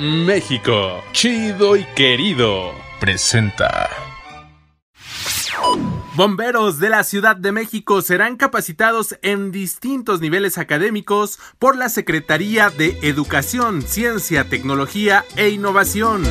México, 0.00 1.04
chido 1.12 1.76
y 1.76 1.84
querido, 1.94 2.72
presenta. 2.98 3.90
Bomberos 6.14 6.78
de 6.78 6.88
la 6.88 7.04
Ciudad 7.04 7.36
de 7.36 7.52
México 7.52 8.00
serán 8.00 8.36
capacitados 8.36 9.18
en 9.20 9.52
distintos 9.52 10.22
niveles 10.22 10.56
académicos 10.56 11.38
por 11.58 11.76
la 11.76 11.90
Secretaría 11.90 12.70
de 12.70 12.98
Educación, 13.02 13.82
Ciencia, 13.82 14.48
Tecnología 14.48 15.26
e 15.36 15.50
Innovación. 15.50 16.22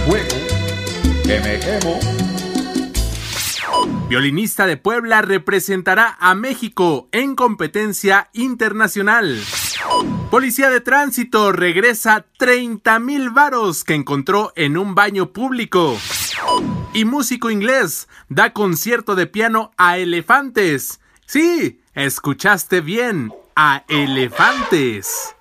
Violinista 4.10 4.66
de 4.66 4.78
Puebla 4.78 5.22
representará 5.22 6.18
a 6.20 6.34
México 6.34 7.08
en 7.12 7.36
competencia 7.36 8.32
internacional. 8.34 9.40
Policía 10.30 10.70
de 10.70 10.80
tránsito 10.80 11.52
regresa 11.52 12.24
30 12.38 13.00
mil 13.00 13.32
varos 13.32 13.84
que 13.84 13.96
encontró 13.96 14.54
en 14.56 14.78
un 14.78 14.94
baño 14.94 15.34
público. 15.34 15.98
Y 16.94 17.06
músico 17.06 17.50
inglés 17.50 18.08
da 18.28 18.54
concierto 18.54 19.16
de 19.16 19.26
piano 19.26 19.72
a 19.76 19.98
elefantes. 19.98 21.00
Sí, 21.26 21.82
escuchaste 21.96 22.82
bien, 22.82 23.34
a 23.56 23.84
elefantes. 23.88 25.36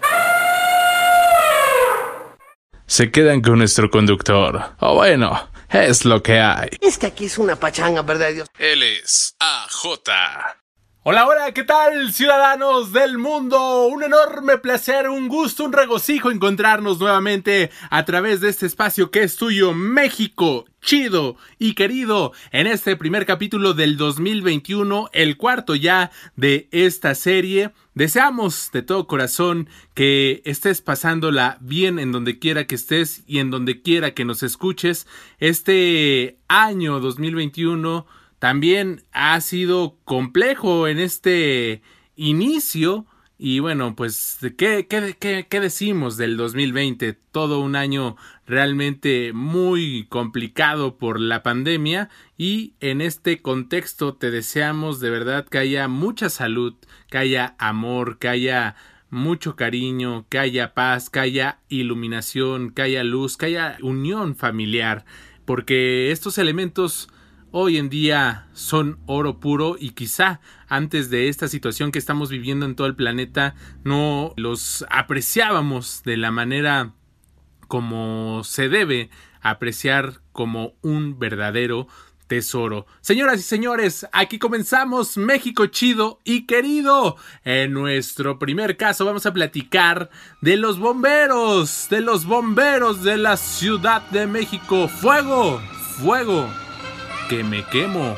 Se 2.86 3.10
quedan 3.10 3.42
con 3.42 3.58
nuestro 3.58 3.90
conductor. 3.90 4.74
O 4.80 4.94
bueno, 4.94 5.50
es 5.68 6.06
lo 6.06 6.22
que 6.22 6.40
hay. 6.40 6.70
Es 6.80 6.96
que 6.96 7.08
aquí 7.08 7.26
es 7.26 7.36
una 7.36 7.56
pachanga, 7.56 8.00
¿verdad, 8.00 8.32
Dios? 8.32 8.48
Él 8.58 8.82
es 8.82 9.36
AJ. 9.38 10.58
Hola, 11.04 11.26
hola, 11.28 11.54
¿qué 11.54 11.62
tal 11.62 12.12
ciudadanos 12.12 12.92
del 12.92 13.18
mundo? 13.18 13.86
Un 13.86 14.02
enorme 14.02 14.58
placer, 14.58 15.08
un 15.08 15.28
gusto, 15.28 15.64
un 15.64 15.72
regocijo 15.72 16.32
encontrarnos 16.32 16.98
nuevamente 16.98 17.70
a 17.88 18.04
través 18.04 18.40
de 18.40 18.48
este 18.48 18.66
espacio 18.66 19.12
que 19.12 19.22
es 19.22 19.36
tuyo, 19.36 19.72
México, 19.72 20.66
chido 20.82 21.36
y 21.56 21.74
querido, 21.74 22.32
en 22.50 22.66
este 22.66 22.96
primer 22.96 23.26
capítulo 23.26 23.74
del 23.74 23.96
2021, 23.96 25.08
el 25.12 25.36
cuarto 25.36 25.76
ya 25.76 26.10
de 26.34 26.68
esta 26.72 27.14
serie. 27.14 27.70
Deseamos 27.94 28.70
de 28.72 28.82
todo 28.82 29.06
corazón 29.06 29.68
que 29.94 30.42
estés 30.44 30.82
pasándola 30.82 31.58
bien 31.60 32.00
en 32.00 32.10
donde 32.10 32.40
quiera 32.40 32.66
que 32.66 32.74
estés 32.74 33.22
y 33.28 33.38
en 33.38 33.52
donde 33.52 33.82
quiera 33.82 34.14
que 34.14 34.24
nos 34.24 34.42
escuches. 34.42 35.06
Este 35.38 36.38
año 36.48 36.98
2021 36.98 38.17
también 38.38 39.04
ha 39.12 39.40
sido 39.40 39.96
complejo 40.04 40.88
en 40.88 40.98
este 40.98 41.82
inicio. 42.16 43.06
Y 43.40 43.60
bueno, 43.60 43.94
pues, 43.94 44.38
¿qué, 44.56 44.86
qué, 44.88 45.46
qué, 45.48 45.60
decimos 45.60 46.16
del 46.16 46.36
2020? 46.36 47.12
Todo 47.30 47.60
un 47.60 47.76
año 47.76 48.16
realmente 48.46 49.32
muy 49.32 50.06
complicado 50.08 50.98
por 50.98 51.20
la 51.20 51.44
pandemia 51.44 52.08
y 52.36 52.74
en 52.80 53.00
este 53.00 53.40
contexto 53.40 54.14
te 54.14 54.32
deseamos 54.32 54.98
de 54.98 55.10
verdad 55.10 55.46
que 55.46 55.58
haya 55.58 55.86
mucha 55.86 56.30
salud, 56.30 56.74
que 57.10 57.18
haya 57.18 57.54
amor, 57.58 58.18
que 58.18 58.28
haya 58.28 58.74
mucho 59.10 59.54
cariño, 59.54 60.26
que 60.28 60.40
haya 60.40 60.74
paz, 60.74 61.08
que 61.08 61.20
haya 61.20 61.60
iluminación, 61.68 62.70
que 62.70 62.82
haya 62.82 63.04
luz, 63.04 63.36
que 63.36 63.46
haya 63.46 63.78
unión 63.82 64.34
familiar, 64.34 65.04
porque 65.44 66.10
estos 66.10 66.38
elementos 66.38 67.08
hoy 67.50 67.76
en 67.76 67.88
día 67.88 68.48
son 68.52 68.98
oro 69.06 69.40
puro 69.40 69.76
y 69.78 69.90
quizá 69.90 70.40
antes 70.68 71.10
de 71.10 71.28
esta 71.28 71.48
situación 71.48 71.92
que 71.92 71.98
estamos 71.98 72.30
viviendo 72.30 72.66
en 72.66 72.74
todo 72.74 72.86
el 72.86 72.96
planeta 72.96 73.54
no 73.84 74.32
los 74.36 74.84
apreciábamos 74.90 76.02
de 76.04 76.16
la 76.16 76.30
manera 76.30 76.92
como 77.66 78.42
se 78.44 78.68
debe 78.68 79.10
apreciar 79.40 80.20
como 80.32 80.74
un 80.82 81.18
verdadero 81.18 81.86
tesoro. 82.26 82.86
Señoras 83.00 83.40
y 83.40 83.42
señores, 83.42 84.06
aquí 84.12 84.38
comenzamos 84.38 85.16
México 85.16 85.66
chido 85.66 86.20
y 86.24 86.46
querido. 86.46 87.16
En 87.44 87.72
nuestro 87.72 88.38
primer 88.38 88.76
caso 88.76 89.04
vamos 89.04 89.24
a 89.26 89.32
platicar 89.32 90.10
de 90.42 90.56
los 90.56 90.78
bomberos, 90.78 91.88
de 91.90 92.02
los 92.02 92.26
bomberos 92.26 93.02
de 93.02 93.16
la 93.16 93.36
Ciudad 93.36 94.02
de 94.10 94.26
México. 94.26 94.88
Fuego, 94.88 95.60
fuego 96.02 96.48
que 97.28 97.44
me 97.44 97.64
quemo. 97.64 98.16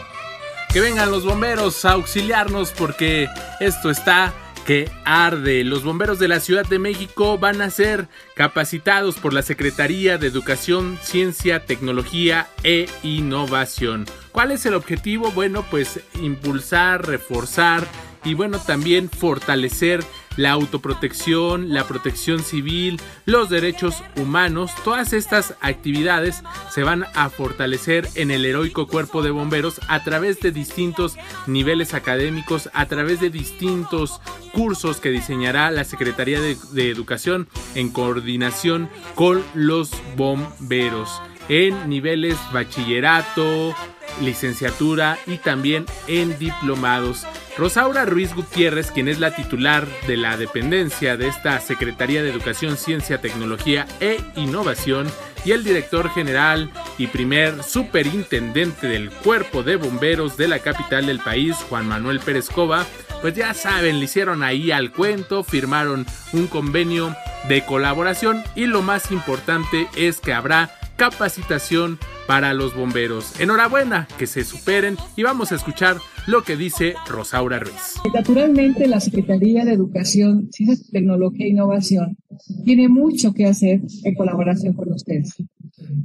Que 0.73 0.81
vengan 0.81 1.11
los 1.11 1.25
bomberos 1.25 1.85
a 1.85 1.93
auxiliarnos 1.93 2.73
porque 2.73 3.29
esto 3.59 3.91
está 3.91 4.33
que 4.65 4.91
arde. 5.05 5.65
Los 5.65 5.83
bomberos 5.83 6.19
de 6.19 6.29
la 6.29 6.39
Ciudad 6.39 6.65
de 6.65 6.79
México 6.79 7.39
van 7.39 7.61
a 7.61 7.71
ser 7.71 8.09
capacitados 8.35 9.17
por 9.17 9.33
la 9.33 9.43
Secretaría 9.43 10.17
de 10.17 10.29
Educación, 10.29 10.99
Ciencia, 11.03 11.67
Tecnología 11.67 12.47
e 12.63 12.87
Innovación. 13.03 14.07
¿Cuál 14.33 14.53
es 14.53 14.65
el 14.67 14.75
objetivo? 14.75 15.33
Bueno, 15.33 15.65
pues 15.71 16.01
impulsar, 16.15 17.07
reforzar 17.07 17.87
y 18.25 18.35
bueno, 18.35 18.59
también 18.61 19.11
fortalecer 19.11 20.05
la 20.37 20.53
autoprotección, 20.53 21.73
la 21.73 21.87
protección 21.87 22.43
civil, 22.43 23.01
los 23.27 23.51
derechos 23.51 24.03
humanos, 24.17 24.71
todas 24.85 25.13
estas 25.13 25.55
actividades 25.61 26.43
se 26.71 26.83
van 26.83 27.07
a 27.15 27.31
fortalecer 27.31 28.09
en 28.15 28.31
el 28.31 28.45
heroico 28.45 28.87
cuerpo 28.87 29.23
de 29.23 29.31
bomberos 29.31 29.81
a 29.89 30.03
través 30.05 30.41
de 30.41 30.53
distintos 30.53 31.17
niveles 31.47 31.95
académicos, 31.95 32.71
a 32.73 32.87
través 32.87 33.21
de 33.21 33.31
distintos 33.31 34.21
cursos 34.53 35.01
que 35.01 35.11
diseñará 35.11 35.71
la 35.71 35.85
Secretaría 35.85 36.41
de, 36.41 36.57
Educación 36.91 37.49
en 37.75 37.91
coordinación 37.91 38.89
con 39.15 39.45
los 39.55 39.91
bomberos 40.17 41.21
en 41.49 41.89
niveles 41.89 42.37
bachillerato, 42.53 43.75
licenciatura 44.21 45.19
y 45.27 45.39
también 45.39 45.87
en 46.07 46.39
diplomados. 46.39 47.27
Rosaura 47.57 48.05
Ruiz 48.05 48.35
Gutiérrez, 48.35 48.91
quien 48.91 49.09
es 49.09 49.19
la 49.19 49.35
titular 49.35 49.87
de 50.07 50.17
la 50.17 50.37
dependencia 50.37 51.17
de 51.17 51.29
esta 51.29 51.61
Secretaría 51.61 52.23
de 52.23 52.31
Educación, 52.31 52.77
Ciencia, 52.77 53.21
Tecnología 53.21 53.87
e 54.01 54.19
Innovación, 54.37 55.09
y 55.45 55.53
el 55.53 55.65
director 55.65 56.11
general 56.11 56.71
y 56.99 57.07
primer 57.07 57.63
superintendente 57.63 58.87
del 58.87 59.11
Cuerpo 59.11 59.63
de 59.63 59.77
Bomberos 59.77 60.37
de 60.37 60.49
la 60.49 60.59
capital 60.59 61.07
del 61.07 61.21
país, 61.21 61.57
Juan 61.69 61.87
Manuel 61.87 62.21
Pérez 62.21 62.51
Cova, 62.51 62.87
pues 63.21 63.35
ya 63.35 63.55
saben, 63.55 63.99
le 63.99 64.05
hicieron 64.05 64.43
ahí 64.43 64.71
al 64.71 64.93
cuento, 64.93 65.45
firmaron 65.45 66.07
un 66.33 66.47
convenio 66.47 67.15
de 67.49 67.65
colaboración 67.65 68.43
y 68.55 68.67
lo 68.67 68.83
más 68.83 69.11
importante 69.11 69.89
es 69.97 70.21
que 70.21 70.33
habrá 70.33 70.71
capacitación 70.97 71.99
para 72.31 72.55
los 72.55 72.77
bomberos. 72.77 73.41
Enhorabuena, 73.41 74.07
que 74.17 74.29
se 74.29 74.45
superen 74.45 74.95
y 75.17 75.25
vamos 75.25 75.51
a 75.51 75.57
escuchar 75.57 75.97
lo 76.29 76.45
que 76.45 76.55
dice 76.57 76.95
Rosaura 77.09 77.59
Ruiz. 77.59 77.97
Naturalmente, 78.15 78.87
la 78.87 79.01
Secretaría 79.01 79.65
de 79.65 79.73
Educación, 79.73 80.49
Ciencia, 80.53 80.87
Tecnología 80.93 81.47
e 81.47 81.49
Innovación 81.49 82.17
tiene 82.65 82.89
mucho 82.89 83.33
que 83.35 83.47
hacer 83.47 83.81
en 84.05 84.15
colaboración 84.15 84.75
con 84.75 84.93
ustedes. 84.93 85.43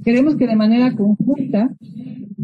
Queremos 0.04 0.36
que 0.36 0.48
de 0.48 0.56
manera 0.56 0.96
conjunta 0.96 1.70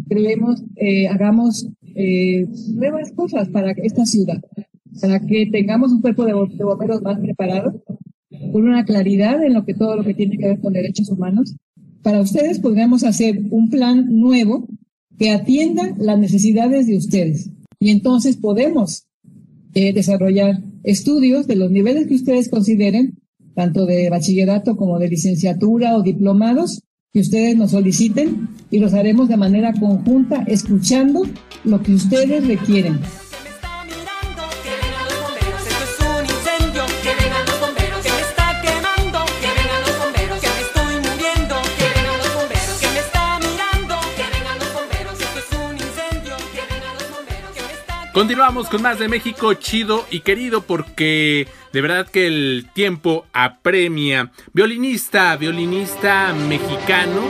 creemos, 0.07 0.63
eh, 0.75 1.07
hagamos 1.07 1.67
eh, 1.95 2.45
nuevas 2.75 3.11
cosas 3.13 3.49
para 3.49 3.71
esta 3.71 4.05
ciudad, 4.05 4.39
para 5.01 5.19
que 5.21 5.47
tengamos 5.51 5.91
un 5.91 6.01
cuerpo 6.01 6.25
de 6.25 6.33
bomberos 6.33 7.01
más 7.01 7.19
preparado, 7.19 7.81
con 8.51 8.63
una 8.63 8.85
claridad 8.85 9.43
en 9.43 9.55
lo 9.55 9.65
que 9.65 9.73
todo 9.73 9.95
lo 9.95 10.03
que 10.03 10.13
tiene 10.13 10.37
que 10.37 10.49
ver 10.49 10.59
con 10.59 10.71
derechos 10.71 11.09
humanos 11.09 11.55
para 12.01 12.22
ustedes 12.22 12.59
podríamos 12.59 13.03
hacer 13.03 13.41
un 13.51 13.69
plan 13.69 14.19
nuevo 14.19 14.67
que 15.17 15.29
atienda 15.29 15.94
las 15.97 16.19
necesidades 16.19 16.88
de 16.88 16.97
ustedes. 16.97 17.50
Y 17.79 17.89
entonces 17.89 18.38
podemos 18.38 19.06
eh, 19.73 19.94
desarrollar 19.94 20.61
estudios 20.84 21.47
de 21.47 21.56
los 21.56 21.72
niveles 21.72 22.07
que 22.07 22.16
ustedes 22.16 22.50
consideren, 22.50 23.20
tanto 23.53 23.85
de 23.85 24.09
bachillerato 24.09 24.75
como 24.78 24.99
de 24.99 25.09
licenciatura 25.09 25.96
o 25.96 26.03
diplomados, 26.03 26.81
que 27.14 27.20
ustedes 27.20 27.58
nos 27.58 27.72
soliciten 27.72 28.47
y 28.70 28.79
los 28.79 28.93
haremos 28.93 29.28
de 29.28 29.37
manera 29.37 29.73
conjunta, 29.73 30.43
escuchando 30.47 31.23
lo 31.64 31.84
que 31.84 31.93
ustedes 31.93 32.47
requieren. 32.47 32.99
Continuamos 48.13 48.67
con 48.67 48.81
más 48.81 48.99
de 48.99 49.08
México 49.08 49.53
chido 49.53 50.05
y 50.11 50.19
querido 50.19 50.63
porque 50.63 51.47
de 51.72 51.81
verdad 51.81 52.05
que 52.05 52.28
el 52.28 52.67
tiempo 52.73 53.25
apremia. 53.31 54.34
Violinista, 54.52 55.37
violinista 55.37 56.34
mexicano, 56.34 57.22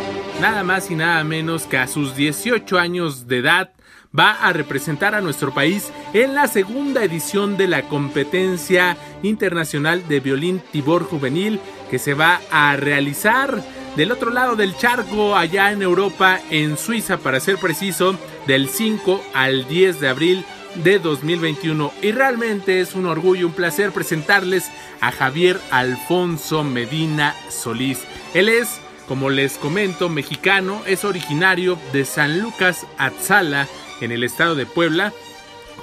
nada 0.41 0.63
más 0.63 0.89
y 0.89 0.95
nada 0.95 1.23
menos 1.23 1.67
que 1.67 1.77
a 1.77 1.87
sus 1.87 2.15
18 2.15 2.79
años 2.79 3.27
de 3.27 3.37
edad 3.37 3.69
va 4.17 4.31
a 4.31 4.53
representar 4.53 5.13
a 5.13 5.21
nuestro 5.21 5.53
país 5.53 5.91
en 6.13 6.33
la 6.33 6.47
segunda 6.47 7.03
edición 7.03 7.57
de 7.57 7.67
la 7.67 7.83
competencia 7.83 8.97
internacional 9.21 10.07
de 10.07 10.19
violín 10.19 10.63
Tibor 10.71 11.03
Juvenil 11.03 11.59
que 11.91 11.99
se 11.99 12.15
va 12.15 12.41
a 12.49 12.75
realizar 12.75 13.63
del 13.95 14.11
otro 14.11 14.31
lado 14.31 14.55
del 14.55 14.75
charco, 14.75 15.35
allá 15.35 15.71
en 15.71 15.81
Europa, 15.81 16.39
en 16.49 16.77
Suiza, 16.77 17.17
para 17.17 17.39
ser 17.39 17.57
preciso, 17.57 18.17
del 18.47 18.69
5 18.69 19.21
al 19.33 19.67
10 19.67 19.99
de 19.99 20.07
abril 20.07 20.45
de 20.75 20.99
2021. 20.99 21.91
Y 22.01 22.11
realmente 22.11 22.81
es 22.81 22.95
un 22.95 23.05
orgullo, 23.05 23.47
un 23.47 23.53
placer 23.53 23.91
presentarles 23.91 24.69
a 24.99 25.11
Javier 25.11 25.59
Alfonso 25.71 26.63
Medina 26.63 27.35
Solís. 27.49 27.99
Él 28.33 28.49
es, 28.49 28.79
como 29.07 29.29
les 29.29 29.57
comento, 29.57 30.09
mexicano, 30.09 30.81
es 30.85 31.03
originario 31.05 31.77
de 31.93 32.05
San 32.05 32.39
Lucas 32.39 32.85
Atzala, 32.97 33.67
en 34.01 34.11
el 34.11 34.23
estado 34.23 34.55
de 34.55 34.65
Puebla. 34.65 35.13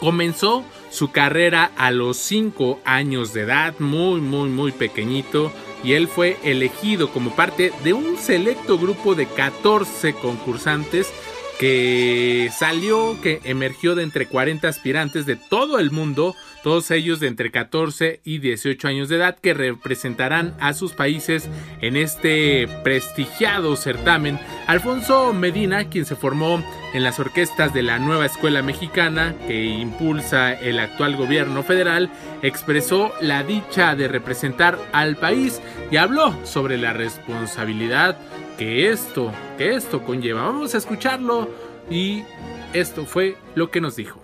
Comenzó 0.00 0.64
su 0.90 1.10
carrera 1.10 1.70
a 1.76 1.90
los 1.90 2.16
5 2.18 2.80
años 2.84 3.32
de 3.32 3.42
edad, 3.42 3.74
muy, 3.78 4.20
muy, 4.20 4.48
muy 4.48 4.72
pequeñito 4.72 5.52
y 5.84 5.92
él 5.92 6.08
fue 6.08 6.38
elegido 6.42 7.10
como 7.10 7.30
parte 7.30 7.72
de 7.84 7.92
un 7.92 8.16
selecto 8.18 8.78
grupo 8.78 9.14
de 9.14 9.26
14 9.26 10.14
concursantes 10.14 11.12
que 11.58 12.50
salió, 12.56 13.20
que 13.20 13.40
emergió 13.44 13.94
de 13.94 14.04
entre 14.04 14.26
40 14.26 14.68
aspirantes 14.68 15.26
de 15.26 15.36
todo 15.36 15.78
el 15.80 15.90
mundo, 15.90 16.36
todos 16.62 16.90
ellos 16.90 17.18
de 17.18 17.26
entre 17.26 17.50
14 17.50 18.20
y 18.24 18.38
18 18.38 18.88
años 18.88 19.08
de 19.08 19.16
edad, 19.16 19.36
que 19.36 19.54
representarán 19.54 20.54
a 20.60 20.72
sus 20.72 20.92
países 20.92 21.48
en 21.80 21.96
este 21.96 22.68
prestigiado 22.84 23.74
certamen. 23.76 24.38
Alfonso 24.66 25.32
Medina, 25.32 25.88
quien 25.88 26.04
se 26.04 26.16
formó 26.16 26.62
en 26.94 27.02
las 27.02 27.18
orquestas 27.18 27.74
de 27.74 27.82
la 27.82 27.98
nueva 27.98 28.26
escuela 28.26 28.62
mexicana 28.62 29.34
que 29.46 29.64
impulsa 29.64 30.52
el 30.52 30.78
actual 30.78 31.16
gobierno 31.16 31.62
federal, 31.62 32.10
expresó 32.42 33.12
la 33.20 33.42
dicha 33.42 33.96
de 33.96 34.08
representar 34.08 34.78
al 34.92 35.16
país 35.16 35.60
y 35.90 35.96
habló 35.96 36.34
sobre 36.44 36.76
la 36.76 36.92
responsabilidad 36.92 38.16
que 38.58 38.90
esto, 38.90 39.32
que 39.56 39.74
esto 39.74 40.02
conlleva. 40.02 40.42
Vamos 40.42 40.74
a 40.74 40.78
escucharlo 40.78 41.48
y 41.90 42.24
esto 42.72 43.06
fue 43.06 43.36
lo 43.54 43.70
que 43.70 43.80
nos 43.80 43.96
dijo. 43.96 44.22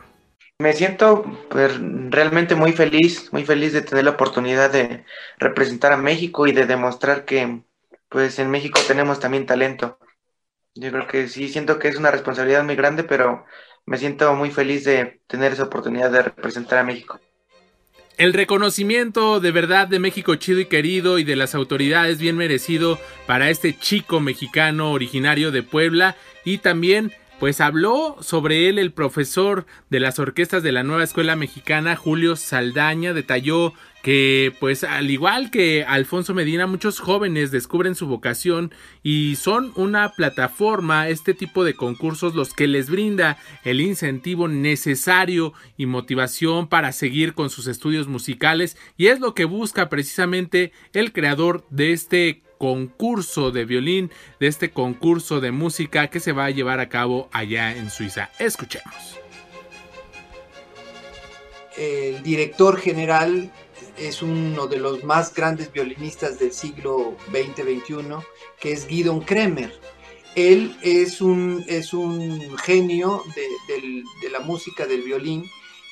Me 0.59 0.73
siento 0.73 1.25
pues, 1.49 1.73
realmente 2.11 2.55
muy 2.55 2.73
feliz, 2.73 3.33
muy 3.33 3.45
feliz 3.45 3.73
de 3.73 3.83
tener 3.83 4.05
la 4.05 4.13
oportunidad 4.13 4.71
de 4.71 5.05
representar 5.39 5.93
a 5.93 5.97
México 5.97 6.47
y 6.47 6.53
de 6.53 6.67
demostrar 6.67 7.25
que 7.25 7.63
pues 8.09 8.39
en 8.39 8.51
México 8.51 8.79
tenemos 8.87 9.19
también 9.19 9.47
talento. 9.47 9.99
Yo 10.75 10.91
creo 10.91 11.07
que 11.07 11.29
sí, 11.29 11.49
siento 11.49 11.79
que 11.79 11.89
es 11.89 11.97
una 11.97 12.11
responsabilidad 12.11 12.65
muy 12.65 12.77
grande, 12.77 13.05
pero 13.05 13.45
me 13.87 13.99
siento 13.99 14.35
muy 14.35 14.51
feliz 14.51 14.85
de 14.85 15.21
tener 15.27 15.53
esa 15.53 15.65
oportunidad 15.65 16.11
de 16.11 16.23
representar 16.23 16.79
a 16.79 16.85
México. 16.85 17.21
El 18.17 18.33
reconocimiento 18.33 19.41
de 19.41 19.51
verdad 19.51 19.89
de 19.89 19.99
México 19.99 20.37
chido 20.37 20.61
y 20.61 20.67
querido 20.67 21.19
y 21.19 21.25
de 21.25 21.35
las 21.35 21.57
autoridades 21.57 22.19
bien 22.19 22.37
merecido 22.37 22.99
para 23.27 23.51
este 23.51 23.77
chico 23.77 24.21
mexicano 24.21 24.93
originario 24.93 25.51
de 25.51 25.65
Puebla 25.65 26.17
y 26.45 26.59
también 26.59 27.13
pues 27.39 27.61
habló 27.61 28.17
sobre 28.21 28.69
él 28.69 28.79
el 28.79 28.93
profesor 28.93 29.67
de 29.91 30.01
las 30.01 30.19
orquestas 30.19 30.63
de 30.63 30.73
la 30.73 30.83
nueva 30.83 31.05
escuela 31.05 31.37
mexicana 31.37 31.97
Julio 31.97 32.37
Saldaña, 32.37 33.13
detalló 33.13 33.75
que 34.05 34.53
pues 34.61 34.85
al 34.85 35.11
igual 35.11 35.51
que 35.51 35.83
Alfonso 35.83 36.35
Medina 36.35 36.67
muchos 36.67 37.01
jóvenes 37.01 37.51
descubren 37.51 37.95
su 37.95 38.07
vocación 38.07 38.71
y 39.03 39.37
son 39.37 39.73
una 39.77 40.11
plataforma 40.11 41.09
este 41.09 41.33
tipo 41.33 41.65
de 41.65 41.73
concursos 41.73 42.35
los 42.35 42.53
que 42.53 42.67
les 42.67 42.91
brinda 42.91 43.39
el 43.65 43.81
incentivo 43.81 44.47
necesario 44.47 45.55
y 45.79 45.87
motivación 45.87 46.69
para 46.69 46.93
seguir 46.93 47.33
con 47.33 47.49
sus 47.49 47.67
estudios 47.67 48.07
musicales 48.07 48.77
y 48.99 49.07
es 49.07 49.21
lo 49.21 49.33
que 49.33 49.47
busca 49.47 49.89
precisamente 49.89 50.73
el 50.93 51.15
creador 51.15 51.65
de 51.71 51.93
este 51.93 52.43
concurso 52.65 53.51
de 53.51 53.67
violín, 53.67 54.11
de 54.41 54.47
este 54.47 54.71
concurso 54.71 55.43
de 55.43 55.53
música 55.53 56.09
que 56.09 56.19
se 56.19 56.33
va 56.33 56.47
a 56.47 56.51
llevar 56.51 56.81
a 56.81 56.89
cabo 56.89 57.29
allá 57.31 57.77
en 57.77 57.91
Suiza. 57.91 58.31
Escuchemos. 58.39 59.19
El 61.77 62.23
director 62.23 62.79
general 62.79 63.53
es 63.99 64.23
uno 64.23 64.67
de 64.67 64.79
los 64.79 65.05
más 65.05 65.35
grandes 65.35 65.71
violinistas 65.71 66.39
del 66.39 66.55
siglo 66.55 67.19
XX-XXI, 67.31 68.25
que 68.59 68.73
es 68.73 68.87
Guidon 68.87 69.21
Kremer. 69.21 69.71
Él 70.35 70.75
es 70.81 71.21
un, 71.21 71.63
es 71.69 71.93
un 71.93 72.57
genio 72.57 73.23
de, 73.37 73.75
de, 74.23 74.31
la 74.31 74.41
música 74.41 74.87
del 74.87 75.03
violín 75.03 75.45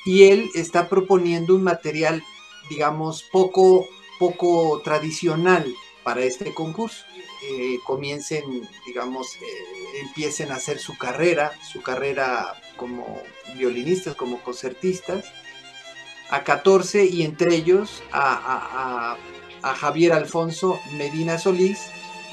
y 0.05 0.23
él 0.23 0.49
está 0.55 0.89
proponiendo 0.89 1.53
un 1.53 1.61
material, 1.61 2.23
digamos, 2.67 3.23
poco, 3.31 3.85
poco 4.17 4.81
tradicional 4.83 5.71
para 6.03 6.21
este 6.21 6.53
concurso. 6.53 7.05
Eh, 7.43 7.79
comiencen, 7.85 8.67
digamos, 8.85 9.35
eh, 9.35 9.99
empiecen 10.01 10.51
a 10.51 10.55
hacer 10.55 10.79
su 10.79 10.97
carrera, 10.97 11.51
su 11.71 11.81
carrera 11.81 12.59
como 12.77 13.21
violinistas, 13.57 14.15
como 14.15 14.41
concertistas, 14.41 15.25
a 16.29 16.43
14 16.43 17.05
y 17.05 17.23
entre 17.23 17.55
ellos 17.55 18.01
a, 18.11 19.17
Javier 19.61 20.11
Alfonso 20.11 20.77
Medina 20.97 21.37
Solís, 21.37 21.79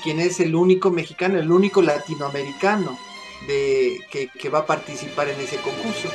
quien 0.03 0.19
es 0.19 0.41
el 0.41 0.57
único 0.57 0.91
mexicano, 0.91 1.39
el 1.39 1.53
único 1.53 1.81
latinoamericano 1.81 2.99
de, 3.47 4.01
que 4.11 4.49
va 4.49 4.61
a 4.61 4.67
participar 4.67 5.29
en 5.29 5.41
ese 5.41 5.57
concurso. 5.59 6.09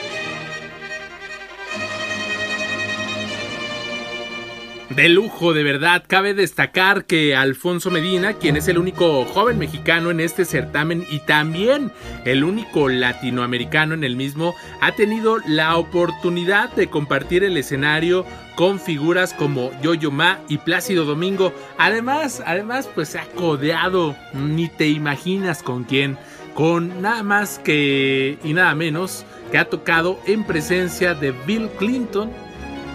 De 4.96 5.10
lujo, 5.10 5.54
de 5.54 5.64
verdad. 5.64 6.06
Cabe 6.08 6.34
destacar 6.34 7.04
que 7.04 7.36
Alfonso 7.36 7.92
Medina, 7.92 8.34
quien 8.36 8.56
es 8.56 8.70
el 8.70 8.78
único 8.78 9.26
joven 9.26 9.58
mexicano 9.58 10.10
en 10.10 10.22
este 10.22 10.46
certamen 10.46 11.06
y 11.10 11.20
también 11.20 11.92
el 12.24 12.46
único 12.46 12.88
latinoamericano 12.88 13.94
en 13.94 14.06
el 14.06 14.16
mismo, 14.16 14.56
ha 14.80 14.94
tenido 14.94 15.40
la 15.48 15.76
oportunidad 15.76 16.72
de 16.76 16.88
compartir 16.88 17.44
el 17.44 17.58
escenario 17.58 18.26
con 18.56 18.80
figuras 18.80 19.34
como 19.34 19.70
Yo-Yo 19.82 20.12
Ma 20.12 20.40
y 20.48 20.60
Plácido 20.60 21.04
Domingo. 21.04 21.52
Además, 21.78 22.42
además, 22.46 22.90
pues 22.96 23.10
se 23.10 23.20
ha 23.20 23.26
codeado, 23.26 24.16
ni 24.34 24.70
te 24.70 24.88
imaginas 24.88 25.62
con 25.62 25.84
quién, 25.84 26.18
con 26.54 27.02
nada 27.02 27.22
más 27.22 27.60
que 27.60 28.40
y 28.46 28.54
nada 28.54 28.74
menos 28.76 29.26
que 29.52 29.58
ha 29.58 29.66
tocado 29.66 30.22
en 30.26 30.46
presencia 30.46 31.16
de 31.16 31.34
Bill 31.46 31.68
Clinton, 31.78 32.32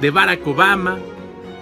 de 0.00 0.10
Barack 0.10 0.46
Obama, 0.46 0.98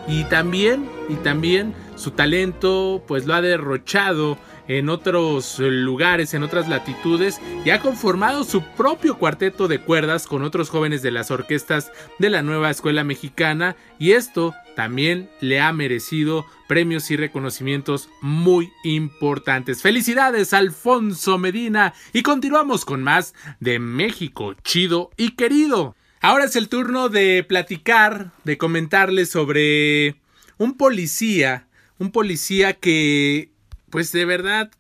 y 0.09 0.25
también, 0.25 0.89
y 1.09 1.15
también 1.17 1.75
su 1.97 2.13
talento 2.13 3.03
pues 3.07 3.27
lo 3.27 3.35
ha 3.35 3.43
derrochado 3.43 4.39
en 4.69 4.89
otros 4.91 5.59
lugares, 5.59 6.35
en 6.35 6.43
otras 6.43 6.69
latitudes 6.69 7.41
y 7.65 7.71
ha 7.71 7.81
conformado 7.81 8.45
su 8.45 8.63
propio 8.63 9.19
cuarteto 9.19 9.67
de 9.67 9.81
cuerdas 9.81 10.27
con 10.27 10.43
otros 10.43 10.71
jóvenes 10.71 11.03
de 11.03 11.11
las 11.11 11.31
orquestas 11.31 11.91
de 12.19 12.31
la 12.31 12.43
nueva 12.43 12.71
escuela 12.71 13.03
mexicana 13.03 13.77
y 13.99 14.13
esto 14.13 14.55
también 14.77 15.29
le 15.41 15.61
ha 15.61 15.73
merecido 15.73 16.47
premios 16.69 17.11
y 17.11 17.17
reconocimientos 17.17 18.11
muy 18.21 18.71
importantes. 18.85 19.83
Felicidades 19.83 20.53
Alfonso 20.53 21.39
Medina 21.39 21.95
y 22.13 22.23
continuamos 22.23 22.85
con 22.85 23.03
más 23.03 23.35
de 23.59 23.79
México 23.79 24.55
chido 24.63 25.11
y 25.17 25.31
querido. 25.31 25.98
Ahora 26.21 26.47
es 26.47 26.57
el 26.57 26.69
turno 26.69 27.09
de 27.09 27.45
platicar, 27.45 28.33
de 28.45 28.59
comentarles 28.59 29.31
sobre 29.31 30.17
un 30.57 30.77
policía, 30.77 31.69
un 31.99 32.11
policía 32.11 32.75
que, 32.75 33.53
pues 33.91 34.11
de 34.11 34.25
verdad, 34.25 34.71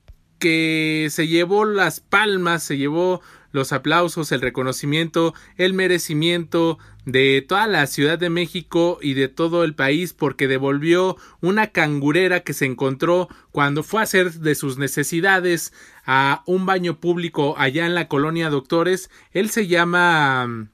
que 0.41 1.09
se 1.11 1.29
llevó 1.29 1.65
las 1.65 2.01
palmas, 2.01 2.65
se 2.65 2.77
llevó 2.77 3.21
los 3.53 3.73
aplausos, 3.73 4.33
el 4.33 4.41
reconocimiento, 4.41 5.33
el 5.57 5.75
merecimiento 5.75 6.79
de 7.07 7.45
toda 7.47 7.67
la 7.67 7.87
Ciudad 7.87 8.19
de 8.19 8.31
México 8.31 8.99
y 9.01 9.15
de 9.15 9.29
todo 9.29 9.65
el 9.65 9.75
país 9.75 10.13
porque 10.13 10.49
devolvió 10.49 11.17
una 11.41 11.69
cangurera 11.69 12.41
que 12.41 12.53
se 12.53 12.67
encontró 12.67 13.29
cuando 13.51 13.83
fue 13.83 14.01
a 14.01 14.05
hacer 14.05 14.33
de 14.33 14.55
sus 14.55 14.77
necesidades 14.77 15.73
a 16.05 16.43
un 16.47 16.67
baño 16.67 17.01
público 17.01 17.55
allá 17.59 17.87
en 17.87 17.95
la 17.95 18.09
colonia 18.09 18.51
Doctores. 18.51 19.09
Él 19.33 19.51
se 19.51 19.67
llama 19.67 20.69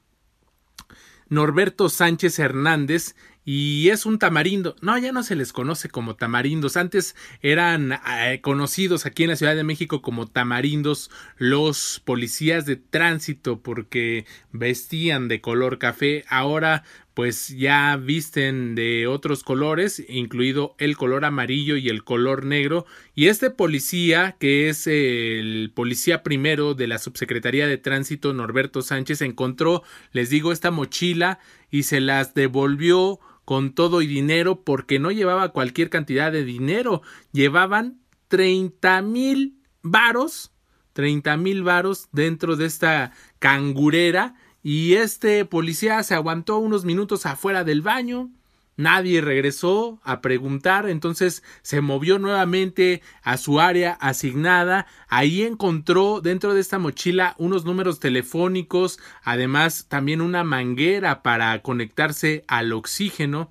Norberto 1.28 1.88
Sánchez 1.88 2.38
Hernández 2.38 3.14
y 3.44 3.90
es 3.90 4.06
un 4.06 4.18
tamarindo. 4.18 4.74
No, 4.80 4.96
ya 4.96 5.12
no 5.12 5.22
se 5.22 5.36
les 5.36 5.52
conoce 5.52 5.90
como 5.90 6.16
tamarindos. 6.16 6.76
Antes 6.76 7.14
eran 7.42 7.92
eh, 7.92 8.40
conocidos 8.40 9.04
aquí 9.04 9.24
en 9.24 9.30
la 9.30 9.36
Ciudad 9.36 9.54
de 9.54 9.64
México 9.64 10.00
como 10.00 10.26
tamarindos 10.26 11.10
los 11.36 12.00
policías 12.04 12.64
de 12.64 12.76
tránsito 12.76 13.60
porque 13.60 14.24
vestían 14.52 15.28
de 15.28 15.42
color 15.42 15.78
café. 15.78 16.24
Ahora 16.28 16.84
pues 17.14 17.48
ya 17.48 17.96
visten 17.96 18.74
de 18.74 19.06
otros 19.06 19.44
colores, 19.44 20.04
incluido 20.08 20.74
el 20.78 20.96
color 20.96 21.24
amarillo 21.24 21.76
y 21.76 21.88
el 21.88 22.02
color 22.02 22.44
negro. 22.44 22.86
Y 23.14 23.28
este 23.28 23.50
policía, 23.50 24.36
que 24.40 24.68
es 24.68 24.88
el 24.88 25.70
policía 25.74 26.24
primero 26.24 26.74
de 26.74 26.88
la 26.88 26.98
Subsecretaría 26.98 27.68
de 27.68 27.78
Tránsito, 27.78 28.34
Norberto 28.34 28.82
Sánchez, 28.82 29.22
encontró, 29.22 29.84
les 30.12 30.28
digo, 30.28 30.50
esta 30.50 30.72
mochila 30.72 31.38
y 31.70 31.84
se 31.84 32.00
las 32.00 32.34
devolvió 32.34 33.20
con 33.44 33.74
todo 33.74 34.02
y 34.02 34.08
dinero 34.08 34.64
porque 34.64 34.98
no 34.98 35.12
llevaba 35.12 35.50
cualquier 35.50 35.90
cantidad 35.90 36.32
de 36.32 36.44
dinero, 36.44 37.02
llevaban 37.30 38.00
30 38.28 39.02
mil 39.02 39.60
varos, 39.82 40.50
30 40.94 41.36
mil 41.36 41.62
varos 41.62 42.08
dentro 42.10 42.56
de 42.56 42.66
esta 42.66 43.12
cangurera 43.38 44.34
y 44.64 44.94
este 44.94 45.44
policía 45.44 46.02
se 46.02 46.14
aguantó 46.14 46.58
unos 46.58 46.84
minutos 46.84 47.26
afuera 47.26 47.62
del 47.62 47.82
baño, 47.82 48.30
Nadie 48.76 49.20
regresó 49.20 50.00
a 50.02 50.20
preguntar, 50.20 50.88
entonces 50.88 51.44
se 51.62 51.80
movió 51.80 52.18
nuevamente 52.18 53.02
a 53.22 53.36
su 53.36 53.60
área 53.60 53.92
asignada. 53.92 54.86
Ahí 55.08 55.42
encontró 55.42 56.20
dentro 56.20 56.54
de 56.54 56.60
esta 56.60 56.80
mochila 56.80 57.36
unos 57.38 57.64
números 57.64 58.00
telefónicos, 58.00 58.98
además 59.22 59.86
también 59.88 60.20
una 60.20 60.42
manguera 60.42 61.22
para 61.22 61.62
conectarse 61.62 62.44
al 62.48 62.72
oxígeno 62.72 63.48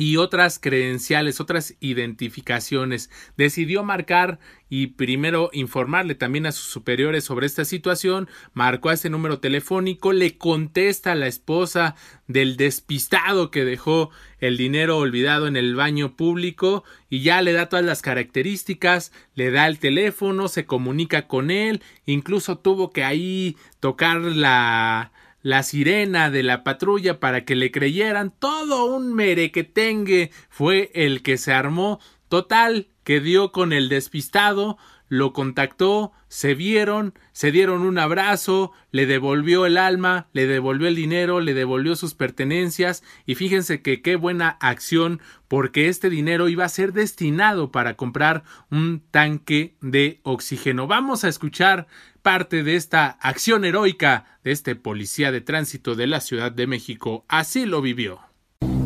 y 0.00 0.16
otras 0.16 0.58
credenciales, 0.58 1.40
otras 1.40 1.74
identificaciones. 1.78 3.10
Decidió 3.36 3.84
marcar 3.84 4.38
y 4.70 4.86
primero 4.86 5.50
informarle 5.52 6.14
también 6.14 6.46
a 6.46 6.52
sus 6.52 6.72
superiores 6.72 7.24
sobre 7.24 7.44
esta 7.44 7.66
situación, 7.66 8.26
marcó 8.54 8.88
a 8.88 8.94
ese 8.94 9.10
número 9.10 9.40
telefónico, 9.40 10.14
le 10.14 10.38
contesta 10.38 11.12
a 11.12 11.16
la 11.16 11.26
esposa 11.26 11.96
del 12.28 12.56
despistado 12.56 13.50
que 13.50 13.66
dejó 13.66 14.08
el 14.38 14.56
dinero 14.56 14.96
olvidado 14.96 15.46
en 15.46 15.56
el 15.56 15.74
baño 15.74 16.16
público 16.16 16.82
y 17.10 17.20
ya 17.20 17.42
le 17.42 17.52
da 17.52 17.68
todas 17.68 17.84
las 17.84 18.00
características, 18.00 19.12
le 19.34 19.50
da 19.50 19.66
el 19.66 19.78
teléfono, 19.78 20.48
se 20.48 20.64
comunica 20.64 21.28
con 21.28 21.50
él, 21.50 21.82
incluso 22.06 22.56
tuvo 22.56 22.90
que 22.90 23.04
ahí 23.04 23.58
tocar 23.80 24.22
la 24.22 25.12
la 25.42 25.62
sirena 25.62 26.30
de 26.30 26.42
la 26.42 26.64
patrulla 26.64 27.20
para 27.20 27.44
que 27.44 27.56
le 27.56 27.70
creyeran, 27.70 28.32
todo 28.38 28.84
un 28.84 29.14
merequetengue 29.14 30.30
fue 30.48 30.90
el 30.94 31.22
que 31.22 31.38
se 31.38 31.52
armó, 31.52 32.00
total, 32.28 32.88
que 33.04 33.20
dio 33.20 33.52
con 33.52 33.72
el 33.72 33.88
despistado, 33.88 34.78
lo 35.10 35.34
contactó, 35.34 36.12
se 36.28 36.54
vieron, 36.54 37.14
se 37.32 37.50
dieron 37.50 37.82
un 37.82 37.98
abrazo, 37.98 38.70
le 38.92 39.06
devolvió 39.06 39.66
el 39.66 39.76
alma, 39.76 40.28
le 40.32 40.46
devolvió 40.46 40.86
el 40.86 40.94
dinero, 40.94 41.40
le 41.40 41.52
devolvió 41.52 41.96
sus 41.96 42.14
pertenencias 42.14 43.02
y 43.26 43.34
fíjense 43.34 43.82
que 43.82 44.00
qué 44.00 44.14
buena 44.14 44.56
acción 44.60 45.20
porque 45.48 45.88
este 45.88 46.10
dinero 46.10 46.48
iba 46.48 46.64
a 46.64 46.68
ser 46.68 46.92
destinado 46.92 47.72
para 47.72 47.94
comprar 47.94 48.44
un 48.70 49.02
tanque 49.10 49.74
de 49.80 50.20
oxígeno. 50.22 50.86
Vamos 50.86 51.24
a 51.24 51.28
escuchar 51.28 51.88
parte 52.22 52.62
de 52.62 52.76
esta 52.76 53.18
acción 53.20 53.64
heroica 53.64 54.38
de 54.44 54.52
este 54.52 54.76
policía 54.76 55.32
de 55.32 55.40
tránsito 55.40 55.96
de 55.96 56.06
la 56.06 56.20
Ciudad 56.20 56.52
de 56.52 56.68
México. 56.68 57.24
Así 57.26 57.66
lo 57.66 57.82
vivió. 57.82 58.20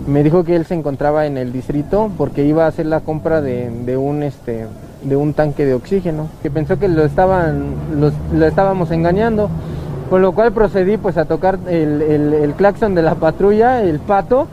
Me 0.07 0.23
dijo 0.23 0.45
que 0.45 0.57
él 0.57 0.65
se 0.65 0.75
encontraba 0.75 1.27
en 1.27 1.37
el 1.37 1.53
distrito 1.53 2.11
porque 2.17 2.45
iba 2.45 2.65
a 2.65 2.69
hacer 2.69 2.87
la 2.87 3.01
compra 3.01 3.41
de, 3.41 3.97
un 3.97 4.23
este 4.23 4.67
de 5.05 5.17
un 5.17 5.35
tanque 5.35 5.65
de 5.65 5.75
oxígeno. 5.75 6.29
Que 6.43 6.51
pensó 6.51 6.79
que 6.79 6.89
lo 6.89 7.05
estaban 7.05 7.75
lo 8.33 8.47
estábamos 8.47 8.91
engañando. 8.91 9.51
Con 10.11 10.23
lo 10.23 10.33
cual 10.33 10.53
procedí 10.53 10.97
pues 10.97 11.17
a 11.17 11.25
tocar 11.25 11.59
el, 11.67 12.03
el, 12.03 12.53
claxon 12.55 12.95
de 12.95 13.03
la 13.03 13.15
patrulla, 13.15 13.83
el 13.83 14.01
pato, 14.01 14.47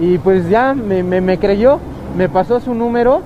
y 0.00 0.18
pues 0.18 0.48
ya 0.50 0.74
me, 0.74 1.02
me 1.02 1.38
creyó, 1.38 1.78
me 2.16 2.28
pasó 2.28 2.60
su 2.60 2.74
número 2.74 3.22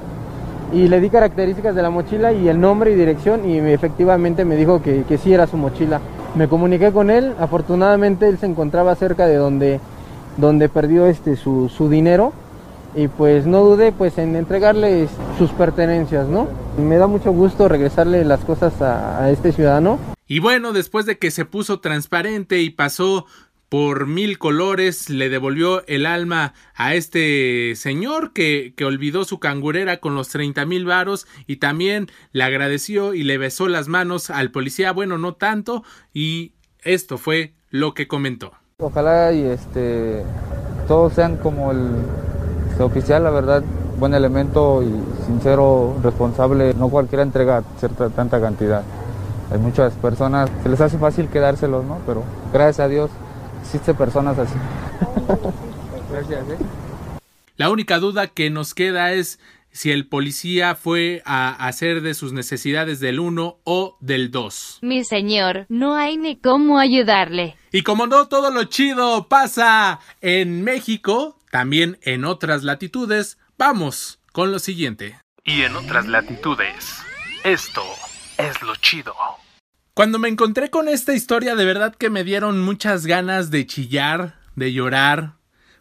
y 0.73 0.88
le 0.88 1.00
di 1.00 1.11
características 1.11 1.75
de 1.75 1.83
la 1.83 1.91
mochila 1.91 2.33
y 2.33 2.49
el 2.49 2.61
nombre 2.61 2.93
y 2.93 2.95
dirección 2.95 3.49
y 3.49 3.59
efectivamente 3.59 4.45
me 4.45 4.57
dijo 4.57 4.83
que, 4.83 5.05
que 5.05 5.19
sí 5.19 5.33
era 5.33 5.47
su 5.47 5.57
mochila. 5.57 6.00
Me 6.35 6.49
comuniqué 6.49 6.93
con 6.93 7.11
él, 7.11 7.35
afortunadamente 7.38 8.29
él 8.29 8.38
se 8.38 8.47
encontraba 8.47 8.95
cerca 8.95 9.26
de 9.26 9.37
donde, 9.37 9.81
donde 10.37 10.69
perdió 10.69 11.07
este, 11.07 11.37
su, 11.37 11.69
su 11.69 11.88
dinero 11.88 12.33
y 12.95 13.09
pues 13.09 13.47
no 13.47 13.61
dudé 13.62 13.93
pues 13.93 14.19
en 14.19 14.37
entregarle 14.37 15.09
sus 15.38 15.50
pertenencias, 15.50 16.26
¿no? 16.29 16.47
Me 16.79 16.97
da 16.97 17.07
mucho 17.07 17.33
gusto 17.33 17.69
regresarle 17.69 18.25
las 18.25 18.41
cosas 18.45 18.81
a, 18.81 19.23
a 19.23 19.31
este 19.31 19.52
ciudadano. 19.52 19.99
Y 20.26 20.38
bueno, 20.38 20.73
después 20.73 21.07
de 21.07 21.19
que 21.19 21.31
se 21.31 21.45
puso 21.45 21.81
transparente 21.81 22.61
y 22.61 22.71
pasó 22.71 23.26
por 23.69 24.07
mil 24.07 24.37
colores 24.37 25.09
le 25.09 25.31
devolvió 25.31 25.83
el 25.87 26.05
alma 26.05 26.52
a 26.75 26.95
este 26.95 27.73
señor 27.75 28.35
que, 28.35 28.75
que 28.76 28.85
olvidó 28.85 29.25
su 29.25 29.41
cangurera 29.41 29.97
con 29.97 30.14
los 30.14 30.29
treinta 30.29 30.67
mil 30.67 30.85
varos 30.85 31.26
y 31.47 31.57
también 31.57 32.09
le 32.33 32.45
agradeció 32.45 33.14
y 33.14 33.23
le 33.23 33.38
besó 33.38 33.69
las 33.69 33.88
manos 33.88 34.29
al 34.29 34.50
policía, 34.50 34.93
bueno, 34.93 35.17
no 35.17 35.37
tanto, 35.37 35.85
y 36.12 36.52
esto 36.83 37.17
fue 37.17 37.55
lo 37.71 37.95
que 37.95 38.09
comentó. 38.09 38.52
Ojalá 38.79 39.33
y 39.33 39.41
este 39.43 40.23
todos 40.87 41.14
sean 41.14 41.38
como 41.38 41.73
el 41.73 41.93
oficial, 42.79 43.25
la 43.25 43.31
verdad, 43.31 43.64
buen 44.02 44.14
elemento 44.14 44.82
y 44.82 44.90
sincero, 45.26 45.97
responsable, 46.02 46.75
no 46.75 46.88
cualquiera 46.88 47.23
entrega 47.23 47.62
cierta 47.78 48.11
tanta 48.11 48.40
cantidad. 48.40 48.82
Hay 49.52 49.59
muchas 49.59 49.92
personas, 49.92 50.50
se 50.64 50.68
les 50.68 50.80
hace 50.80 50.99
fácil 50.99 51.28
quedárselos, 51.28 51.85
¿no? 51.85 52.00
Pero 52.04 52.25
gracias 52.52 52.80
a 52.80 52.88
Dios 52.88 53.12
existe 53.61 53.94
personas 53.94 54.37
así. 54.40 54.54
Gracias. 56.11 56.40
¿eh? 56.50 56.59
La 57.56 57.71
única 57.71 58.00
duda 58.00 58.26
que 58.26 58.50
nos 58.50 58.75
queda 58.75 59.12
es 59.12 59.38
si 59.71 59.92
el 59.92 60.09
policía 60.09 60.75
fue 60.75 61.23
a 61.25 61.50
hacer 61.68 62.02
de 62.02 62.14
sus 62.14 62.32
necesidades 62.32 62.99
del 62.99 63.21
1 63.21 63.59
o 63.62 63.97
del 64.00 64.32
2. 64.32 64.80
Mi 64.82 65.04
señor, 65.04 65.64
no 65.68 65.94
hay 65.94 66.16
ni 66.16 66.37
cómo 66.37 66.80
ayudarle. 66.80 67.56
Y 67.71 67.82
como 67.82 68.09
no 68.09 68.26
todo 68.26 68.50
lo 68.50 68.64
chido 68.64 69.28
pasa 69.28 70.00
en 70.21 70.64
México, 70.64 71.38
también 71.52 71.99
en 72.02 72.25
otras 72.25 72.64
latitudes, 72.64 73.38
vamos 73.64 74.19
con 74.33 74.50
lo 74.50 74.59
siguiente. 74.59 75.21
Y 75.45 75.62
en 75.62 75.76
otras 75.76 76.09
latitudes, 76.09 76.99
esto 77.45 77.85
es 78.37 78.61
lo 78.61 78.75
chido. 78.75 79.14
Cuando 79.95 80.19
me 80.19 80.28
encontré 80.28 80.69
con 80.69 80.88
esta 80.88 81.14
historia, 81.14 81.54
de 81.54 81.64
verdad 81.64 81.95
que 81.95 82.11
me 82.11 82.25
dieron 82.25 82.61
muchas 82.61 83.07
ganas 83.07 83.52
de 83.52 83.64
chillar, 83.64 84.40
de 84.57 84.73
llorar, 84.73 85.35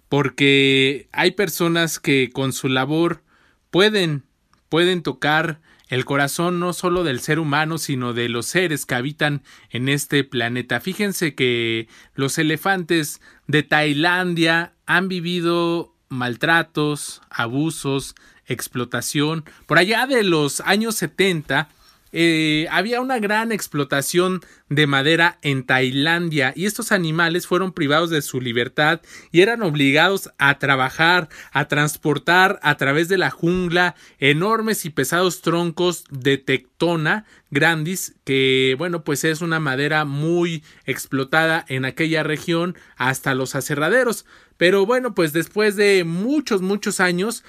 porque 0.10 1.10
hay 1.12 1.32
personas 1.32 2.00
que 2.00 2.30
con 2.32 2.54
su 2.54 2.70
labor 2.70 3.24
pueden, 3.72 4.26
pueden 4.70 5.02
tocar 5.02 5.60
el 5.88 6.06
corazón 6.06 6.60
no 6.60 6.74
solo 6.74 7.04
del 7.04 7.20
ser 7.20 7.40
humano, 7.40 7.80
sino 7.80 8.14
de 8.14 8.30
los 8.30 8.46
seres 8.46 8.86
que 8.86 8.94
habitan 8.94 9.42
en 9.72 9.90
este 9.90 10.24
planeta. 10.24 10.82
Fíjense 10.82 11.34
que 11.34 11.88
los 12.14 12.38
elefantes 12.38 13.22
de 13.48 13.64
Tailandia 13.64 14.76
han 14.86 15.08
vivido 15.08 15.96
maltratos, 16.12 17.22
abusos, 17.30 18.16
explotación. 18.46 19.46
Por 19.66 19.78
allá 19.78 20.06
de 20.06 20.24
los 20.24 20.62
años 20.62 20.96
70, 20.96 21.70
eh, 22.14 22.68
había 22.72 23.00
una 23.00 23.20
gran 23.20 23.54
explotación 23.54 24.42
de 24.68 24.86
madera 24.86 25.38
en 25.42 25.64
Tailandia 25.64 26.52
y 26.56 26.66
estos 26.66 26.92
animales 26.92 27.48
fueron 27.48 27.72
privados 27.72 28.10
de 28.10 28.22
su 28.22 28.42
libertad 28.42 29.02
y 29.32 29.42
eran 29.42 29.62
obligados 29.62 30.30
a 30.38 30.60
trabajar, 30.60 31.30
a 31.54 31.70
transportar 31.70 32.60
a 32.64 32.76
través 32.76 33.08
de 33.08 33.18
la 33.18 33.30
jungla 33.30 33.96
enormes 34.20 34.84
y 34.84 34.90
pesados 34.90 35.42
troncos 35.42 36.04
de 36.10 36.38
tectona 36.38 37.26
grandis 37.50 38.16
que 38.26 38.76
bueno 38.78 39.06
pues 39.06 39.24
es 39.24 39.42
una 39.42 39.62
madera 39.62 40.04
muy 40.04 40.64
explotada 40.86 41.66
en 41.70 41.86
aquella 41.86 42.24
región 42.24 42.76
hasta 42.98 43.36
los 43.36 43.56
aserraderos 43.56 44.26
pero 44.62 44.86
bueno 44.86 45.16
pues 45.16 45.34
después 45.34 45.76
de 45.76 46.04
muchos 46.04 46.62
muchos 46.62 47.00
años 47.00 47.44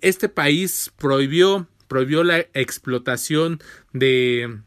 este 0.00 0.30
país 0.30 0.90
prohibió 0.96 1.68
prohibió 1.88 2.24
la 2.24 2.38
explotación 2.54 3.60
de, 3.92 4.60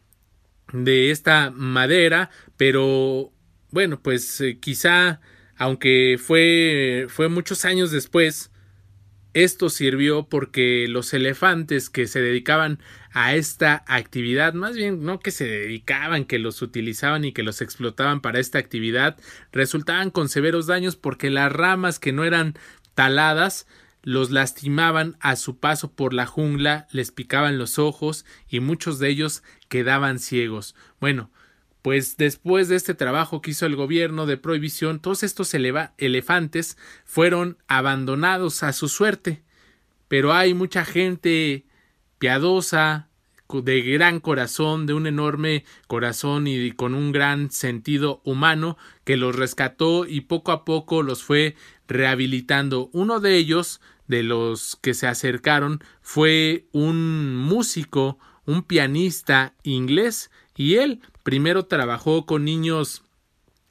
de 0.72 1.10
esta 1.10 1.50
madera, 1.50 2.30
pero 2.56 3.34
bueno, 3.72 4.00
pues 4.00 4.40
eh, 4.42 4.60
quizá, 4.60 5.22
aunque 5.56 6.20
fue, 6.24 7.08
fue 7.10 7.30
muchos 7.30 7.66
años 7.66 7.90
después, 7.90 8.52
esto 9.34 9.70
sirvió 9.70 10.30
porque 10.30 10.86
los 10.88 11.14
elefantes 11.16 11.90
que 11.90 12.06
se 12.06 12.22
dedicaban 12.22 12.80
a 13.20 13.34
esta 13.34 13.84
actividad, 13.88 14.54
más 14.54 14.76
bien 14.76 15.04
no 15.04 15.20
que 15.20 15.32
se 15.32 15.48
dedicaban, 15.48 16.24
que 16.24 16.38
los 16.38 16.62
utilizaban 16.62 17.26
y 17.26 17.32
que 17.32 17.42
los 17.42 17.62
explotaban 17.64 18.22
para 18.22 18.40
esta 18.40 18.60
actividad, 18.60 19.18
resultaban 19.52 20.12
con 20.12 20.30
severos 20.30 20.68
daños 20.68 20.96
porque 20.96 21.32
las 21.32 21.52
ramas 21.52 21.98
que 21.98 22.12
no 22.12 22.26
eran 22.26 22.54
taladas 22.94 23.66
los 24.04 24.30
lastimaban 24.30 25.18
a 25.20 25.36
su 25.36 25.58
paso 25.58 25.94
por 25.94 26.14
la 26.14 26.28
jungla, 26.28 26.88
les 26.92 27.10
picaban 27.10 27.58
los 27.58 27.80
ojos 27.80 28.24
y 28.48 28.60
muchos 28.60 29.00
de 29.00 29.10
ellos 29.10 29.42
quedaban 29.68 30.20
ciegos. 30.20 30.76
Bueno, 31.00 31.32
pues 31.82 32.18
después 32.18 32.68
de 32.68 32.76
este 32.76 32.94
trabajo 32.94 33.42
que 33.42 33.50
hizo 33.50 33.66
el 33.66 33.76
gobierno 33.76 34.28
de 34.28 34.38
prohibición, 34.38 35.00
todos 35.00 35.24
estos 35.24 35.56
elefantes 35.56 36.78
fueron 37.04 37.58
abandonados 37.68 38.62
a 38.62 38.74
su 38.74 38.88
suerte. 38.90 39.42
Pero 40.08 40.34
hay 40.34 40.54
mucha 40.54 40.86
gente 40.86 41.66
piadosa, 42.20 43.07
de 43.50 43.82
gran 43.82 44.20
corazón, 44.20 44.86
de 44.86 44.94
un 44.94 45.08
enorme 45.08 45.64
corazón 45.88 46.48
y 46.48 46.72
con 46.72 46.94
un 46.94 47.12
gran 47.12 47.50
sentido 47.50 48.22
humano 48.24 48.78
que 49.04 49.18
los 49.18 49.36
rescató 49.36 50.06
y 50.06 50.22
poco 50.22 50.52
a 50.52 50.66
poco 50.66 51.02
los 51.02 51.24
fue 51.24 51.56
rehabilitando. 51.88 52.90
Uno 52.94 53.20
de 53.20 53.38
ellos 53.38 53.82
de 54.08 54.24
los 54.24 54.78
que 54.82 54.94
se 54.94 55.08
acercaron 55.08 55.82
fue 56.02 56.66
un 56.72 57.36
músico, 57.36 58.20
un 58.46 58.64
pianista 58.64 59.54
inglés, 59.64 60.32
y 60.56 60.76
él 60.76 61.02
primero 61.24 61.66
trabajó 61.66 62.26
con 62.26 62.46
niños 62.46 63.04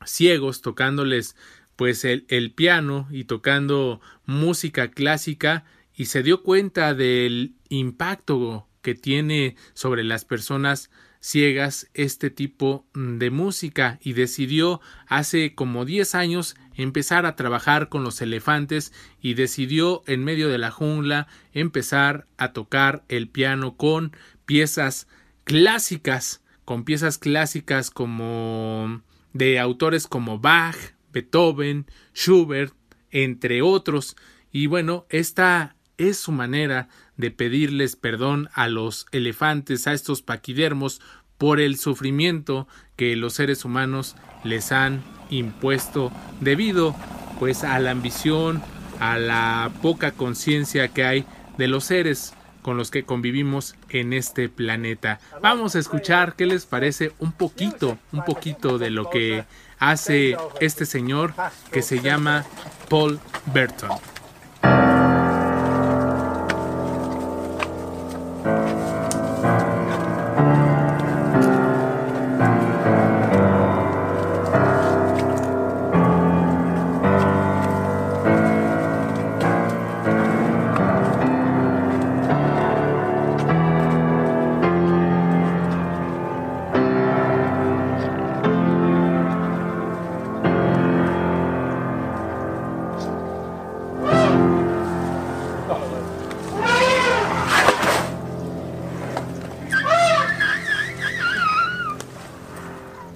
ciegos 0.05 0.63
tocándoles 0.63 1.37
pues 1.75 2.05
el, 2.05 2.25
el, 2.29 2.53
piano 2.53 3.07
y 3.11 3.25
tocando 3.25 4.01
música 4.25 4.91
clásica 4.91 5.65
y 5.95 6.07
se 6.07 6.23
dio 6.23 6.43
cuenta 6.43 6.95
del 6.95 7.55
impacto 7.69 8.66
que 8.87 8.95
tiene 8.95 9.57
sobre 9.75 10.05
las 10.05 10.25
personas 10.25 10.93
ciegas 11.19 11.91
este 11.93 12.31
tipo 12.31 12.87
de 12.95 13.31
música 13.33 13.99
y 14.01 14.13
decidió 14.13 14.81
hace 15.09 15.57
como 15.57 15.85
10 15.85 16.15
años 16.15 16.55
empezar 16.77 17.27
a 17.27 17.35
trabajar 17.35 17.89
con 17.89 18.05
los 18.05 18.23
elefantes 18.23 18.93
y 19.21 19.35
decidió 19.35 20.05
en 20.07 20.23
medio 20.23 20.49
de 20.49 20.59
la 20.59 20.71
jungla 20.71 21.27
empezar 21.53 22.29
a 22.37 22.53
tocar 22.53 23.03
el 23.09 23.29
piano 23.29 23.77
con 23.77 24.13
piezas 24.45 25.09
clásicas, 25.43 26.45
con 26.65 26.85
piezas 26.85 27.19
clásicas 27.19 27.91
como 27.91 29.03
de 29.33 29.59
autores 29.59 30.07
como 30.07 30.39
Bach, 30.39 30.77
Beethoven, 31.13 31.87
Schubert, 32.15 32.73
entre 33.11 33.63
otros. 33.63 34.15
Y 34.53 34.69
bueno, 34.69 35.07
esta 35.09 35.75
es 35.99 36.19
su 36.19 36.33
manera 36.33 36.89
de 37.17 37.31
pedirles 37.31 37.97
perdón 37.97 38.49
a 38.55 38.69
los 38.69 39.07
elefantes, 39.13 39.87
a 39.87 39.93
estos 39.93 40.23
paquidermos, 40.23 41.01
por 41.39 41.61
el 41.61 41.77
sufrimiento 41.77 42.67
que 42.97 43.15
los 43.17 43.35
seres 43.35 43.65
humanos 43.65 44.17
les 44.43 44.73
han 44.73 45.03
impuesto 45.29 46.11
debido 46.41 46.95
pues 47.39 47.65
a 47.65 47.79
la 47.79 47.91
ambición, 47.91 48.63
a 49.01 49.19
la 49.19 49.71
poca 49.83 50.13
conciencia 50.13 50.89
que 50.89 51.05
hay 51.05 51.27
de 51.59 51.69
los 51.69 51.85
seres 51.85 52.33
con 52.63 52.77
los 52.77 52.91
que 52.91 53.05
convivimos 53.05 53.77
en 53.91 54.13
este 54.13 54.49
planeta. 54.49 55.21
Vamos 55.41 55.77
a 55.77 55.79
escuchar 55.79 56.35
qué 56.35 56.47
les 56.47 56.67
parece 56.67 57.13
un 57.19 57.33
poquito, 57.33 57.99
un 58.13 58.25
poquito 58.25 58.79
de 58.79 58.91
lo 58.91 59.09
que 59.11 59.45
hace 59.79 60.37
este 60.61 60.87
señor 60.87 61.35
que 61.71 61.83
se 61.83 62.01
llama 62.01 62.45
Paul 62.89 63.21
Burton. 63.47 63.91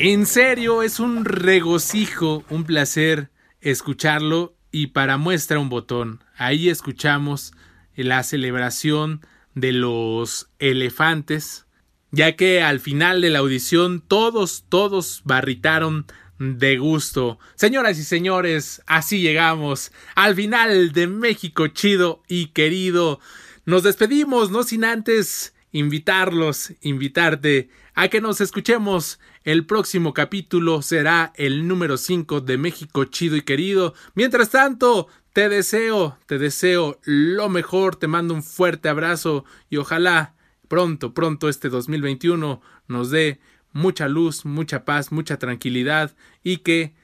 En 0.03 0.25
serio, 0.25 0.83
es 0.83 0.99
un 0.99 1.27
regocijo, 1.27 2.43
un 2.49 2.65
placer 2.65 3.29
escucharlo 3.61 4.57
y 4.73 4.87
para 4.87 5.19
muestra 5.19 5.59
un 5.59 5.69
botón. 5.69 6.25
Ahí 6.39 6.71
escuchamos 6.71 7.53
la 7.97 8.23
celebración 8.23 9.21
de 9.55 9.73
los 9.73 10.49
elefantes, 10.59 11.67
ya 12.13 12.35
que 12.35 12.63
al 12.63 12.81
final 12.81 13.21
de 13.21 13.29
la 13.29 13.41
audición 13.41 14.01
todos, 14.01 14.65
todos 14.71 15.21
barritaron 15.25 16.07
de 16.39 16.79
gusto. 16.79 17.39
Señoras 17.55 17.99
y 17.99 18.05
señores, 18.05 18.81
así 18.87 19.21
llegamos 19.21 19.93
al 20.15 20.35
final 20.35 20.93
de 20.93 21.09
México 21.09 21.67
chido 21.69 22.23
y 22.27 22.47
querido. 22.47 23.21
Nos 23.67 23.83
despedimos, 23.83 24.51
no 24.51 24.63
sin 24.63 24.85
antes 24.85 25.53
invitarlos, 25.73 26.73
invitarte 26.81 27.69
a 28.01 28.09
que 28.09 28.23
nos 28.23 28.41
escuchemos. 28.41 29.21
El 29.45 29.67
próximo 29.67 30.15
capítulo 30.15 30.81
será 30.81 31.35
el 31.37 31.69
número 31.69 31.99
5 31.99 32.41
de 32.41 32.57
México 32.57 33.05
chido 33.05 33.37
y 33.37 33.43
querido. 33.43 33.93
Mientras 34.15 34.49
tanto, 34.49 35.09
te 35.35 35.51
deseo, 35.51 36.17
te 36.25 36.39
deseo 36.39 36.99
lo 37.05 37.51
mejor, 37.51 37.97
te 37.97 38.07
mando 38.07 38.33
un 38.33 38.43
fuerte 38.43 38.89
abrazo 38.89 39.45
y 39.69 39.77
ojalá 39.77 40.33
pronto, 40.67 41.13
pronto 41.13 41.51
este 41.51 41.69
2021 41.69 42.63
nos 42.89 43.11
dé 43.11 43.39
mucha 43.73 44.09
luz, 44.09 44.47
mucha 44.47 44.87
paz, 44.87 45.13
mucha 45.13 45.39
tranquilidad 45.39 46.17
y 46.43 46.59
que 46.59 46.95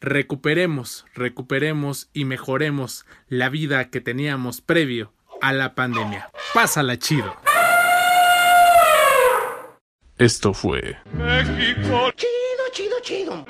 recuperemos, 0.00 1.06
recuperemos 1.14 2.10
y 2.12 2.24
mejoremos 2.24 3.06
la 3.28 3.50
vida 3.50 3.88
que 3.90 4.00
teníamos 4.00 4.60
previo 4.60 5.12
a 5.40 5.52
la 5.52 5.76
pandemia. 5.76 6.28
Pásala 6.54 6.98
chido. 6.98 7.36
Esto 10.20 10.52
fue 10.52 10.98
México. 11.14 12.12
Chido, 12.14 12.64
chido, 12.74 12.96
chido. 13.02 13.44